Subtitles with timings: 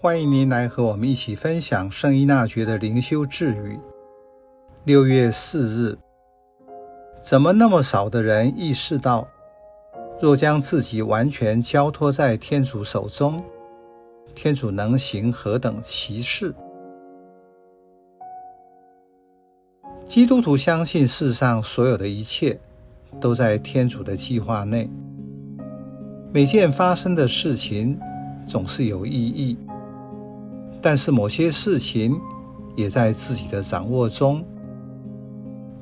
[0.00, 3.76] 欢迎您来和我们一起分享圣依纳爵的灵修智语。
[4.84, 5.98] 六月四日，
[7.20, 9.26] 怎么那么少的人意识到，
[10.22, 13.42] 若将自己完全交托在天主手中，
[14.36, 16.54] 天主能行何等奇事？
[20.06, 22.56] 基督徒相信世上所有的一切
[23.20, 24.88] 都在天主的计划内，
[26.32, 27.98] 每件发生的事情
[28.46, 29.58] 总是有意义。
[30.80, 32.18] 但是某些事情
[32.76, 34.44] 也在自己的掌握中，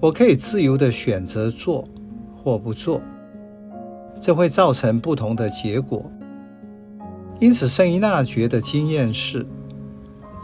[0.00, 1.84] 我可以自由的选择做
[2.36, 3.00] 或不做，
[4.20, 6.02] 这会造成不同的结果。
[7.38, 9.46] 因此，圣依纳爵的经验是：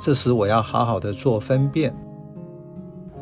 [0.02, 1.95] 这时我要好好的做分辨，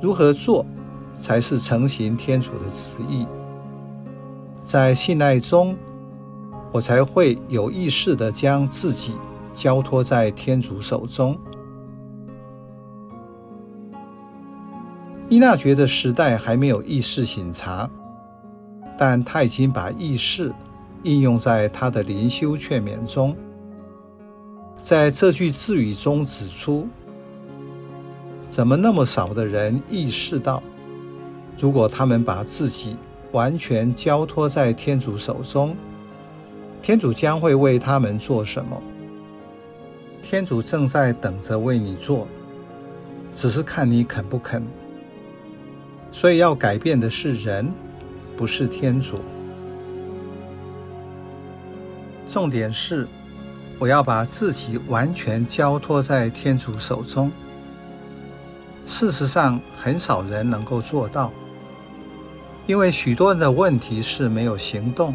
[0.01, 0.67] 如何做
[1.15, 3.27] 才是成行天主的旨意。
[4.65, 5.77] 在信赖中，
[6.73, 9.13] 我才会有意识的将自己。
[9.61, 11.39] 交托在天主手中。
[15.29, 17.89] 伊娜觉得时代还没有意识醒察，
[18.97, 20.51] 但他已经把意识
[21.03, 23.37] 应用在他的灵修劝勉中。
[24.81, 26.89] 在这句自语中指出：
[28.49, 30.63] 怎么那么少的人意识到，
[31.59, 32.97] 如果他们把自己
[33.33, 35.77] 完全交托在天主手中，
[36.81, 38.83] 天主将会为他们做什么？
[40.23, 42.29] 天主正在等着为你做，
[43.33, 44.65] 只是看你肯不肯。
[46.13, 47.71] 所以要改变的是人，
[48.37, 49.21] 不是天主。
[52.29, 53.09] 重点是，
[53.79, 57.31] 我要把自己完全交托在天主手中。
[58.87, 61.33] 事实上，很少人能够做到，
[62.67, 65.15] 因为许多人的问题是没有行动，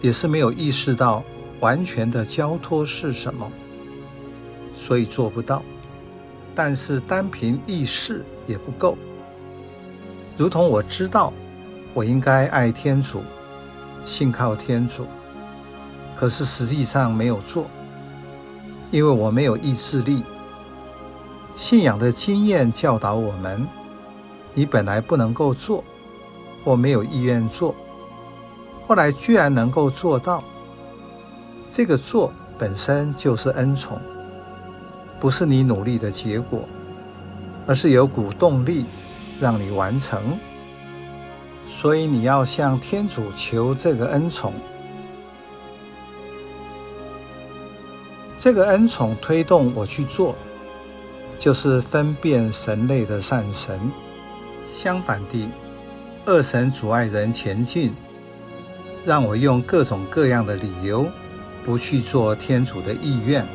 [0.00, 1.22] 也是没有意识到
[1.60, 3.50] 完全的交托是什么。
[4.84, 5.62] 所以做不到，
[6.56, 8.98] 但是单凭意识也不够。
[10.36, 11.32] 如同我知道
[11.94, 13.22] 我应该爱天主、
[14.04, 15.06] 信靠天主，
[16.16, 17.66] 可是实际上没有做，
[18.90, 20.24] 因为我没有意志力。
[21.54, 23.64] 信仰的经验教导我们：
[24.52, 25.84] 你本来不能够做，
[26.64, 27.72] 或没有意愿做，
[28.88, 30.42] 后来居然能够做到，
[31.70, 34.00] 这个做本身就是恩宠。
[35.22, 36.68] 不是你努力的结果，
[37.64, 38.86] 而是有股动力
[39.38, 40.20] 让你完成。
[41.68, 44.52] 所以你要向天主求这个恩宠。
[48.36, 50.34] 这个恩宠推动我去做，
[51.38, 53.80] 就是分辨神类的善神。
[54.66, 55.48] 相反地，
[56.26, 57.94] 恶神阻碍人前进，
[59.04, 61.06] 让我用各种各样的理由
[61.62, 63.46] 不去做天主的意愿。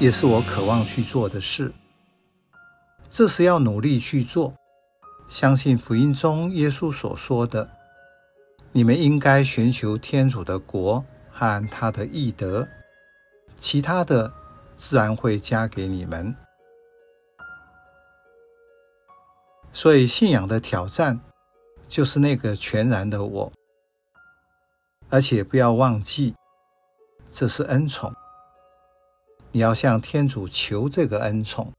[0.00, 1.72] 也是我渴望去做的事，
[3.10, 4.54] 这是要努力去做。
[5.26, 7.68] 相信福音中耶稣所说的
[8.70, 12.68] ：“你们应该寻求天主的国和他的义德，
[13.56, 14.32] 其他的
[14.76, 16.32] 自然会加给你们。”
[19.72, 21.18] 所以，信仰的挑战
[21.88, 23.52] 就是那个全然的我，
[25.10, 26.36] 而且不要忘记，
[27.28, 28.14] 这是恩宠。
[29.52, 31.72] 你要向天主求这个恩宠。